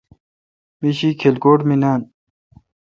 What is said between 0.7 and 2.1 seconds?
می شی کلکوٹ مے° نان۔